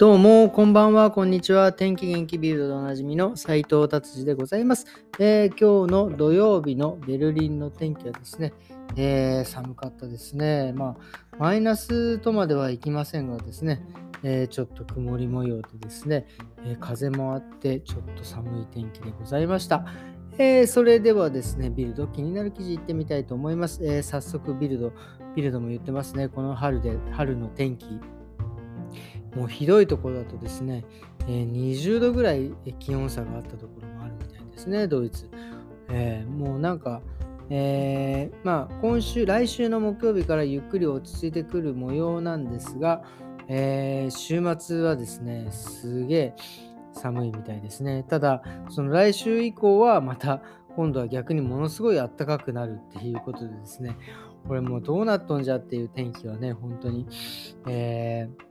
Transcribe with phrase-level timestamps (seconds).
[0.00, 1.74] どうも、こんばんは、こんにちは。
[1.74, 4.86] 天気元気ビルドでおなじみの斉藤達治でございます、
[5.18, 8.54] えー、今日の土曜日のベルリンの天気はですね、
[8.96, 10.72] えー、寒かったですね。
[10.72, 10.96] ま
[11.32, 13.82] あ、マイナスとまではいきませんがですね、
[14.22, 16.26] えー、ちょっと曇り模様でですね、
[16.64, 19.84] え風もあってちょっと寒い天気でございました。
[20.38, 23.84] えー、それではですね、ビルド、気になる記事いってみたいと思います。
[23.84, 24.92] え、早速ビルド、
[25.36, 26.30] ビルドも言ってますね。
[26.30, 28.00] この春で、春の天気、
[29.34, 30.84] もうひどいところだとですね、
[31.28, 35.28] え、20度ぐらい気温差があったところもあるみたいですね、ドイツ。
[35.88, 37.02] えー、もうなんか、
[37.48, 43.02] えー、まあ今週、来週の木曜日からゆっくり落ち着いてくる模様なんですが、
[43.48, 46.34] えー、週末はですね、すげえ
[46.92, 48.04] 寒いみたいですね。
[48.08, 50.42] ただ、その来週以降はまた
[50.76, 53.96] 今度は逆にものすごい暖かくなるっていうことでですね、
[54.46, 57.06] これもうどうなっとんじゃっていう天気はね、本当に、
[57.66, 58.49] えー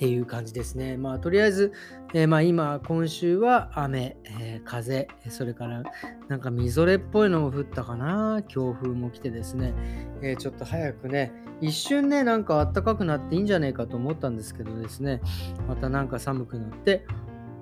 [0.00, 0.96] っていう感じですね。
[0.96, 1.72] まあ、とりあえず、
[2.14, 5.82] えー、まあ、今、今週は雨、えー、風、それから
[6.28, 9.74] なんかみぞれっぽいのも降ったかな、強風も来てですね、
[10.22, 15.20] えー、ちょっと早くね、一瞬ね、なんか暖かくなっていいんじゃないかと思ったんですけどですね、
[15.68, 17.04] またなんか寒くなって、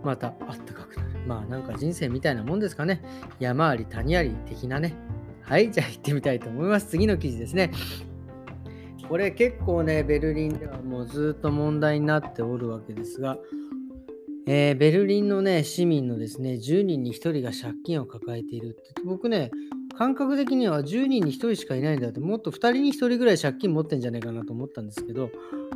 [0.04, 1.18] また暖かくなる。
[1.26, 3.02] まあなんか人生みたいなもんですかね。
[3.40, 4.94] 山あり谷あり的なね。
[5.42, 6.86] はい、じゃあ行ってみたいと思います。
[6.86, 7.72] 次の記事ですね。
[9.08, 13.38] これ結構ね、ベルリンではもうずっと問題になっておるわけですが、
[14.46, 19.50] えー、ベルリンのね、市民のですね、10人に1人が借金を抱えているって、僕ね、
[19.96, 25.30] 感覚的には10人に1人しかいないんだって、もっと2人に1人ぐらい借金持ってんじゃないかなと思ったんですけど、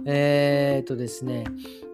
[0.05, 1.45] えー、っとですね、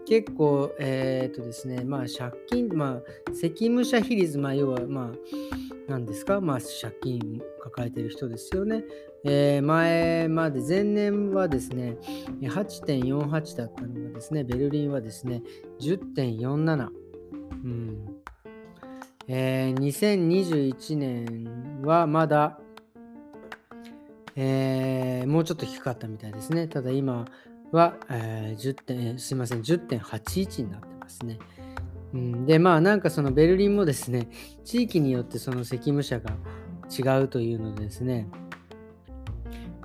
[0.06, 5.18] 結構、えー、っとですね、まあ借金、まあ責務者比率、まあ要は、まあ、
[5.88, 8.84] 何ですか、まあ借金抱えてる人ですよね。
[9.24, 11.96] えー、前まで、前年はですね、
[12.40, 15.42] 8.48だったのがですね、ベルリンはですね、
[15.80, 16.88] 10.47。
[17.64, 18.18] うん
[19.30, 22.58] えー、2021年はまだ、
[24.36, 26.66] えー、もうちょっと低かったみたいですね。
[26.66, 27.26] ただ今
[27.70, 31.38] は、えー、点、すいません、10.81になってますね。
[32.14, 34.28] うん、で、まあなんかそのベルリンもですね、
[34.64, 36.32] 地域によってその責務者が
[36.88, 38.28] 違うというのでですね、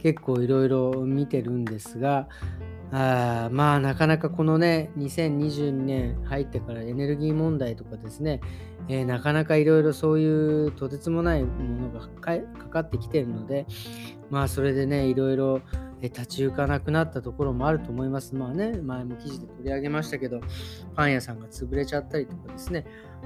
[0.04, 2.28] 結構いろいろ見てるんですが、
[2.92, 8.42] あまあなかなかこのね、2022年入ってからエネルギー問題とかですね、
[8.90, 12.38] えー、なかなかいろいろそういうとてつもないものがか
[12.70, 13.66] かってきてるので、
[14.30, 15.62] まあそれでね、いろいろ
[16.02, 18.36] 立ち行かなくなったところもあると思います。
[18.36, 20.42] まあね、前も記事で取り上げましたけど、
[20.96, 22.86] パン屋さんが潰れちゃったりとかですね、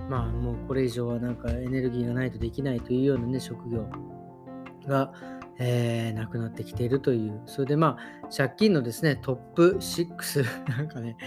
[0.10, 3.90] まあもうこれ以上はなんかエネルギーがないとできないというようなね、職業
[4.88, 5.12] が、
[5.60, 7.42] えー、なくなってきているという。
[7.46, 11.18] それでまあ、借金のですね、トップ6、 なんかね、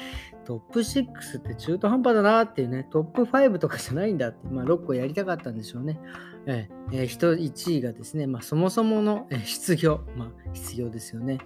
[0.45, 6.01] トップ6って中途半端だなっていうね、トップ5とかじゃないんだって、まあ、6個やりたかったんでしょうね。
[6.47, 11.39] えー、えー、人1位がですね、まあ、そもそもの、えー、失業、まあ、失業ですよね。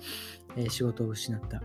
[0.57, 1.63] えー、仕事を失った。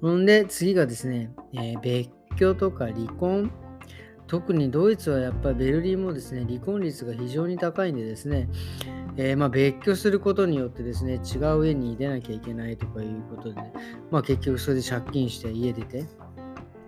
[0.00, 3.52] ほんで、次がですね、えー、別居とか離婚。
[4.26, 8.48] 特にドイツはやっぱりベルリンもですね、離婚率が非常に高いんでですね、
[9.16, 13.60] えー、まあ、別居することによってですね、違う家に出なきゃいけないとかいうことで、
[14.10, 16.06] まあ、結局それで借金して家出て、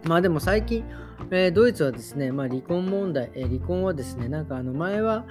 [0.04, 0.84] まあでも最近、
[1.30, 5.26] えー、ドイツはですね、まあ、離婚問題、えー、離婚はですね、なんかあの前は、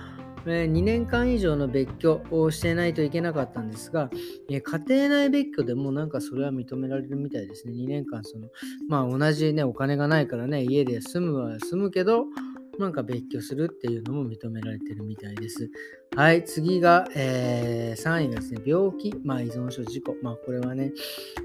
[0.45, 4.09] えー、2年間以上の別居をしてないといけなかったんですが、
[4.49, 7.73] え家庭内別居でもなんかそれは認められるみたいですね。
[7.73, 8.49] 2年間その、
[8.89, 12.25] まあ同じね、お金がないからね、家で住むは住むけど、
[12.79, 15.69] なんか別居するっていうのも認められてるみたいです。
[16.15, 20.15] はい、次が、えー、3位がですね、病気、まあ依存症、事故。
[20.21, 20.91] まあこれはね、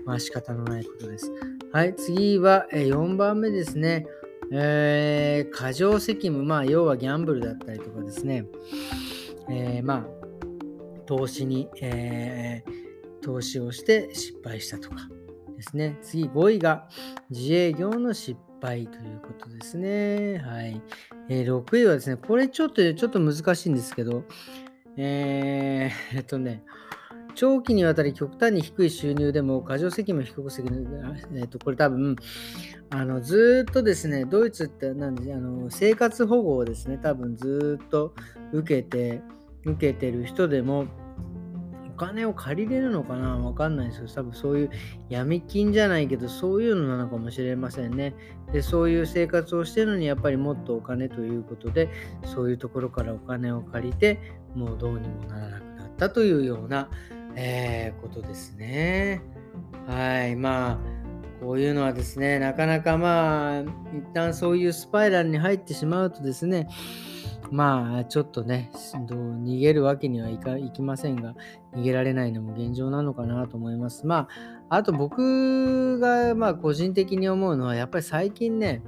[0.05, 1.31] まあ仕方のないことです。
[1.73, 4.07] はい、次は、えー、4番目ですね、
[4.51, 8.47] えー、過剰責務、まあ要はギャンブルだったりとかですね、
[9.51, 10.19] えー、まあ
[11.07, 14.97] 投資に、えー、投資をして失敗したとか
[15.57, 15.99] ですね。
[16.03, 16.89] 次5位が
[17.31, 20.39] 自営業の失敗ということですね。
[20.39, 20.81] はい。
[21.29, 24.25] えー、6位はですね、これちょっと、ちょっと難しいんですけど、
[24.97, 26.63] えー、 えっとね、
[27.35, 30.89] 長期にわたり極端に低い収入でも過剰責務低く責任、
[31.37, 32.17] えっと、これ多分、
[32.91, 38.13] あのずっとですね、ドイツってなんであの生活保護をですね、多分ずっと
[38.53, 39.23] 受けて、
[39.65, 40.87] 受けてる人でも、
[41.99, 43.37] 金を借りれるのかな？
[43.37, 44.71] わかんないですけど、多分そういう
[45.11, 48.15] 闇金じゃないけど、そういうのなのかもしれませんね。
[48.53, 51.91] で、そういう生活をしてるのに、やっぱりもっとお金ということで、
[52.25, 54.21] そういうところからお金を借りて、
[54.55, 56.89] もうどうにもならなくなったというような、
[57.35, 59.21] えー、ことですね。
[59.87, 60.37] はい。
[60.37, 60.79] まあ、
[61.41, 63.67] こういうのはですね、なかなかまあ、一
[64.15, 66.69] 旦そういうスパイラルに入ってしまうとですね、
[67.51, 71.35] まあ、ちょっとね、逃げるわけにはいかいきませんが、
[71.75, 74.07] 逃げられないのも現状なのかなと思います。
[74.07, 74.29] ま
[74.69, 78.83] あ、あと僕がまあ個人的に思うのは、やっぱり最近ね、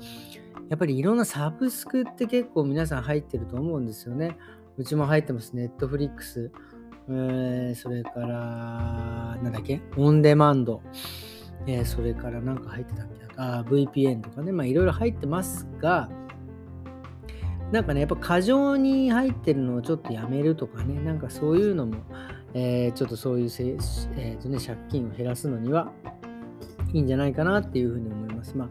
[0.69, 4.37] やっぱりいろんなサブスクって結構皆さん入ってると思うんですよね。
[4.77, 5.55] うちも入ってます。
[5.55, 6.53] ネットフリックス。
[7.09, 9.81] えー、それから、なんだっけ？
[9.97, 10.81] オンデマンド。
[11.67, 13.27] えー、それからなんか入ってたっけ？
[13.37, 14.53] あ ?VPN とかね。
[14.53, 16.09] まあいろいろ入ってますが、
[17.73, 21.97] なんかね、やっぱ過剰に入ってるのをちょっとやめるとかね、なんかそういうのも、
[22.53, 25.93] えー、ちょっとそういうせ、えーとね、借金を減らすのには
[26.93, 28.57] いいんじゃないかなっていうふうに思います。
[28.57, 28.71] ま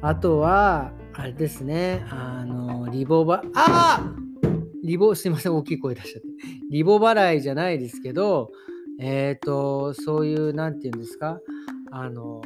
[0.00, 4.12] あ、あとは、あれですね、あの、リボバ、あ
[4.82, 6.28] リボ、すいません、大きい声出しちゃって。
[6.70, 8.50] リボ払いじゃないですけど、
[8.98, 11.40] えっ、ー、と、そういう、なんていうんですか、
[11.92, 12.42] あの、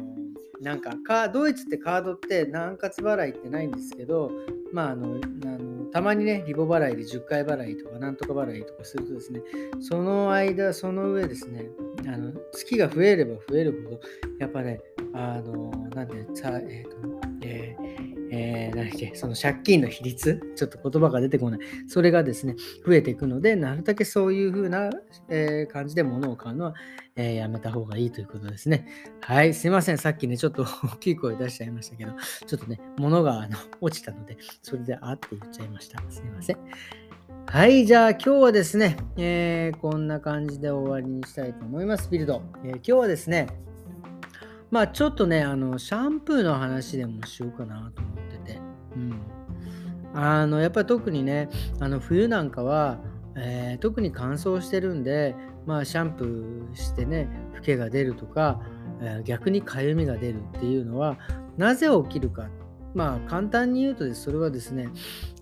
[0.61, 4.31] なんかかドイツってカードって何括払いってないんですけど、
[4.73, 9.41] まああの、あのたまにね、リボ払いで10回払いとか、なんとか払いとかするとですね、
[9.79, 11.69] その間、その上ですね、
[12.07, 13.99] あの月が増えれば増えるほど、
[14.39, 14.79] やっぱね、
[15.13, 16.97] あの、なんで、さえっ、ー、と、
[17.43, 17.88] えー
[18.31, 21.59] えー、何だっけ、その借金の比率、ちょっと言葉が出てこない。
[21.87, 22.55] それがですね、
[22.85, 24.89] 増えていくので、なるだけそういう風な、
[25.29, 26.75] えー、感じで物を買うのは、
[27.15, 28.87] えー、やめた方がいいということですね。
[29.21, 29.97] はい、すいません。
[29.97, 32.13] さっきね、ちょっと 大きい声出しちゃいましたけど、
[32.45, 36.01] ちょっとね、物があの落ちたので、それであって言っちゃいました。
[36.09, 36.57] すいません。
[37.47, 42.43] はい、じゃあ今日はですね、えー、こんな感じで終わりにしたいと思います、ビルド。
[42.63, 43.47] え、今日はですね、
[44.71, 48.59] まあちょっとね、あの、シャンプーの話でもしようかなと思ってて。
[48.95, 49.19] うん。
[50.13, 51.49] あの、やっぱり特にね、
[51.79, 52.99] あの冬なんかは、
[53.35, 55.35] えー、特に乾燥してるんで、
[55.65, 58.61] まあシャンプーしてね、フケが出るとか、
[59.01, 61.17] えー、逆にかゆみが出るっていうのは、
[61.57, 62.49] なぜ起きるか。
[62.95, 64.89] まあ簡単に言うとです、それはですね、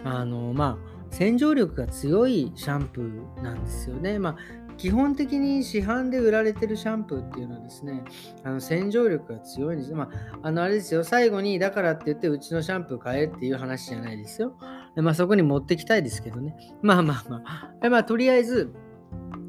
[0.04, 4.20] あの、まあ、洗浄力が強いシャンプーなんですよね。
[4.20, 4.38] まあ、
[4.78, 8.04] 基本的に市販で売られてるシャンプーっていうのはですね、
[8.44, 9.94] あの洗浄力が強いんです。
[9.94, 14.56] まあ、あのあれですよ、最後にだからって言ってうちのシャンプー買えっていう話じゃないですよ。
[14.96, 16.56] まあそこに持ってきたいですけどね。
[16.82, 17.42] まあまあま
[17.82, 17.90] あ。
[17.90, 18.74] まあとりあえず、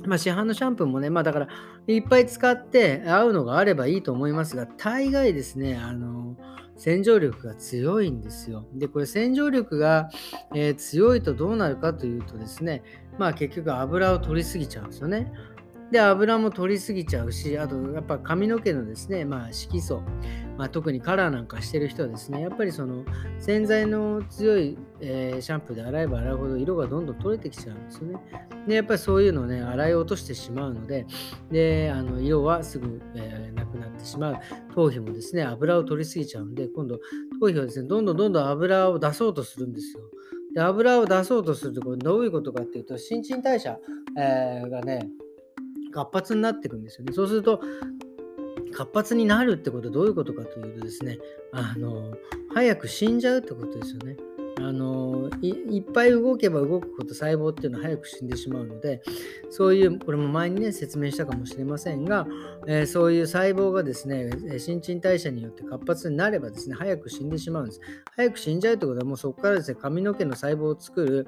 [0.07, 1.49] まあ、市販のシャンプーもね、まあだから
[1.87, 6.37] いっぱい使って合うのがあればいいと思いますが、大概ですね、あの、
[6.79, 8.65] 洗浄力が強いんですよ。
[8.73, 10.09] で、これ洗浄力が、
[10.55, 12.83] えー、強いとどうなるかというとですね、
[13.19, 15.33] まあ結局油を取りすぎちゃうんですよね。
[15.91, 20.03] で、油も取りすぎちゃうし、あとやっぱ髪の毛のですね、まあ色素、
[20.59, 23.05] まあ、特にカラーなんかしてる人はですね、やっぱりその
[23.39, 28.19] 洗剤の強い、えー、シャンプーで洗えば洗うほど色がどんどん取れてきちゃうんですよね。
[28.67, 31.07] で、やっぱりそういうのをね、洗い落としてしまうので、
[31.51, 34.37] で、あの色はすぐ、えー、くなってしまう。
[34.75, 36.99] 頭皮もですね、油を取りすぎちゃうんで、今度
[37.41, 40.03] 頭皮はですね、どんどんどんどん油を出そうとするんですよ。
[40.55, 43.79] で油を出そうとするとこれどういうことかっていうと新陳代謝、
[44.19, 45.09] えー、がね
[45.93, 47.13] 活発になっていくんですよね。
[47.13, 47.61] そうすると
[48.73, 51.19] 活発になるってことはどういうことかというとですね
[51.53, 52.15] あの
[52.55, 54.17] 早く死んじゃうってことですよね。
[54.61, 59.03] あのいっぱい動けば動くほど細胞っていうのは早く死んでしまうので
[59.51, 62.27] そういうこれも前にね説明したかもしれませんが、
[62.67, 67.81] えー、そういう細胞がですね新陳代謝によって活発になればですね早く死んでしまうんです。
[68.17, 71.27] 早く死んじゃうってことはもうそこからですね髪の毛の細胞を作る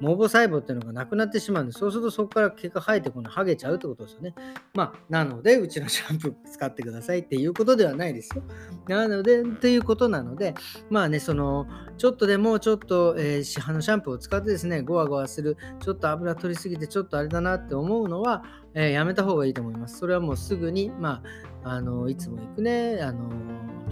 [0.00, 1.78] 毛母細胞っていうのがなくなってしまうんです。
[1.78, 4.34] そうするとそこから毛が生えてこないハゲちゃうってことですよね。
[4.74, 8.42] まあなのでうちのシャンプー使ってくださいっていうことではないですよ。
[8.88, 10.54] なのでっていうことなので
[10.90, 11.66] まあねその
[11.98, 19.98] ちょっとでもちょっと、ょっとえー、市販のシャンプーを使ってですね、ゴワゴワする、ちょっと油取りすぎてちょっとあれだなって思うのは、えー、やめた方がいいと思います。
[19.98, 21.22] それはもうすぐに、ま
[21.64, 23.30] あ、あのいつも行くね、あの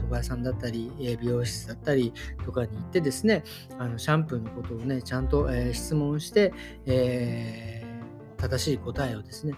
[0.02, 2.12] 床屋さんだったり、え美容室だったり
[2.44, 3.44] とかに行ってですね、
[3.78, 6.52] あのシャンプーのことをね、ちゃんと、えー、質問して、
[6.87, 9.54] えー、正しい答えをですね、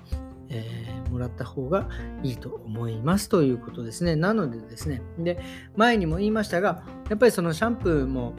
[0.53, 1.89] えー、もらった方が
[2.23, 4.17] いいと思いますということですね。
[4.17, 5.41] なのでですね、で、
[5.77, 8.35] 前にも言いましたが、やっぱりそのシャンプーも、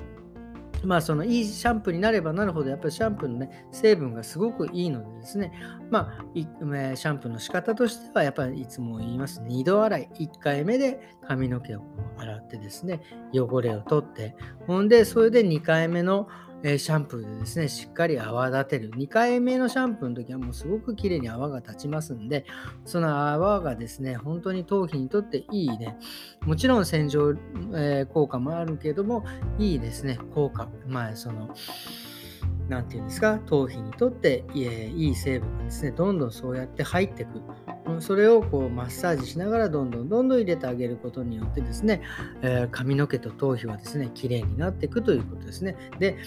[0.84, 5.52] まあそのいいシャンプーになればなるほどやっぱりシャンプーのね成分がすごくいいのでですね。
[5.90, 11.82] まあシャンプーの仕方としてはやっぱりいつも言います2度洗い1回目で髪の毛を
[12.18, 13.02] 洗ってですね
[13.34, 14.36] 汚れを取って。
[14.68, 16.28] ほんでそれで2回目の
[16.66, 18.90] えシャンプーでですね、しっかり泡立てる。
[18.92, 22.46] 2回目のシャンプーの時はもうすごく綺麗に泡が立ちますんで、
[22.86, 25.98] その泡がですね、本当に頭皮にとっていいね、
[26.46, 27.32] もちろん洗浄、
[27.76, 29.26] えー、効果もあるけども、
[29.60, 30.70] いいですね、効果。
[30.88, 31.54] まあ、その、
[32.70, 37.42] 何て言うんですか、頭皮にとっていい成分がですね、どんどんそうやって入ってく。
[38.00, 42.02] それをこうマッサージしながらどんどんどんどん入れてあげることによってですね、
[42.42, 45.76] えー、髪の毛と頭皮はですね、綺麗になっていくということですね。
[46.00, 46.18] で、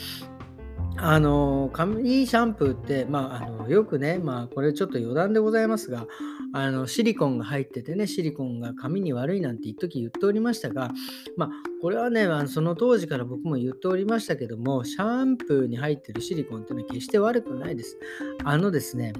[0.98, 6.06] あの髪シャンプーって、まあ、あのよくね、まあ、これちょっと余談でございますが、
[6.52, 10.90] あのシリコンが入っててね、シリコンが髪に悪いなんて一時言っておりましたが、
[11.36, 11.50] まあ、
[11.82, 17.98] これはね、あのその当時から僕も言っておりましたけども、シャンプーに入ってるシリコンっていうのは決して悪くないです。
[18.44, 19.12] あのですね、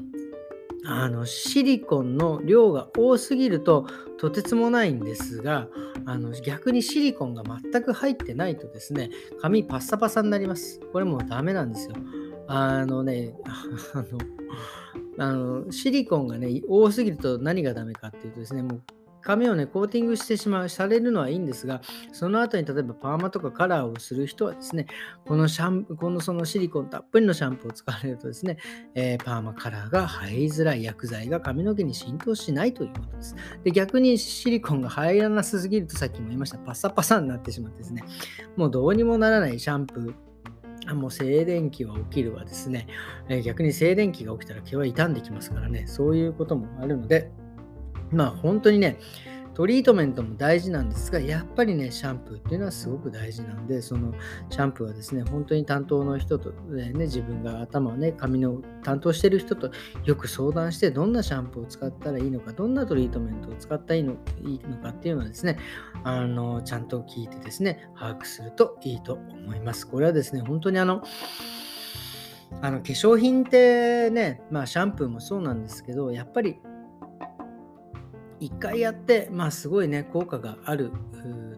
[0.86, 3.86] あのシリコンの量が多すぎると
[4.18, 5.68] とてつもないんですが
[6.06, 9.10] あの逆にシリコンが全く入ってないとですね
[9.40, 10.80] 髪パッサパサになります。
[10.92, 11.96] これもうダメなんですよ。
[12.46, 13.34] あのね
[13.92, 14.04] あの
[15.18, 18.82] あのシリコンがね多すぎると何がダメかっていうとですねもう
[19.26, 21.80] 髪をね、コーティングしてしまう、されるのはいいんですが、
[22.12, 24.86] その後に例えばパーマとかカラーをする人はですね、
[25.26, 28.58] このシャンプ、このそのシリコンたっぷりのシャンプーを使われるとですね、
[28.94, 33.34] えー、パーマカラーが入りづらい薬剤が髪の毛に浸透しないということです。
[33.64, 38.04] で、逆にシリコンが入らなすぎるとさっきも言いました、パサパサになってしまってですね、
[38.56, 42.86] もうどうにもならないシャンプー、もう静電気は起きるわですね、
[43.28, 47.32] え、逆に静電気が起きたら毛は傷んできますからね、そういうこともあるので、
[48.10, 48.98] まあ本当にね、
[49.56, 54.12] トリートメントも大事なんですが、やっぱりね、シャンプーっていうのはすごく大事なんで、その
[54.50, 59.70] シャンプーはですね、本当に担当の人と、ね、自分が頭をね、髪の担当してる人と
[60.04, 65.56] よく相談して、どんなシャンプーを使ったらいいのか、どんなトリートメントを使ったらいいのいいのかっていうのはですね、
[66.04, 69.86] あの、ちゃんと聞いてですね、把握するといいと思います。
[69.86, 71.02] これはですね、本当にあの、
[72.60, 76.58] あの化粧品ってね、まあシャンプーもそうなんですけど、やっぱり
[78.40, 80.90] 1回やって、まあ、すごいね、効果がある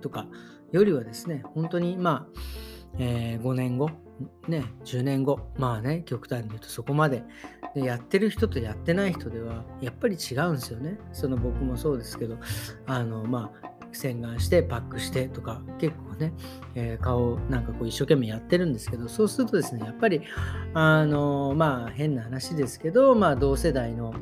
[0.01, 0.27] とか
[0.73, 2.41] よりはですね、本当に、まあ、
[2.99, 3.91] えー、5年後、
[4.49, 7.23] ね、10年後、まあね、極端に言うとそこまで
[7.75, 10.99] でやってる人とやってない人では、やっぱり違うんですよね。
[11.13, 12.39] その僕もそうですけど、
[12.87, 16.33] あの、まあ、洗顔してパックしてとか結構ね、
[16.75, 20.23] えー、顔なんかこう一生懸命やってるんですけどそうするとですねやっぱり
[20.75, 24.15] あのまあ変な話ですけどまあ同世代の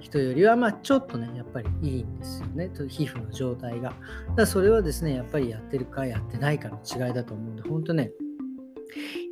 [0.00, 2.70] 人よりはまあちょっとねやっぱりいいんですよね。
[2.88, 3.94] 皮膚の状態が。
[4.36, 8.12] だそれはですねやっぱりやってるかやってないかの違いだと思うんで本当ね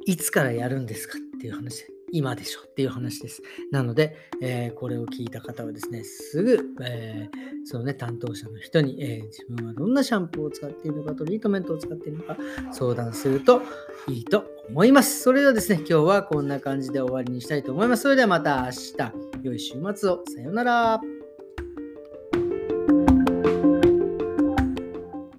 [0.07, 3.42] いつからやるんですかっていう話今でしょっていう話です。
[3.73, 12.37] なので、えー、これを聞いた方はですね、すぐ、えー、そのね、担当者の人に、えー、自分はどんなシャンプーを使っているのか、トリートメントを使っているのか、
[12.73, 13.62] 相談すると
[14.09, 15.23] いいと思います。
[15.23, 18.04] それではですね、今日はこんな感じで終わりにしたいと思います。
[18.04, 20.23] それではまた明日、良い週末を。
[20.33, 21.13] さようなら。